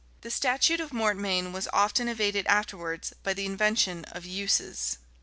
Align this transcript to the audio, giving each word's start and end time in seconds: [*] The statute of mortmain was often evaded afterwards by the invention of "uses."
[*] 0.13 0.21
The 0.21 0.31
statute 0.31 0.79
of 0.79 0.89
mortmain 0.91 1.51
was 1.51 1.67
often 1.71 2.07
evaded 2.09 2.47
afterwards 2.47 3.13
by 3.21 3.35
the 3.35 3.45
invention 3.45 4.03
of 4.05 4.25
"uses." 4.25 4.97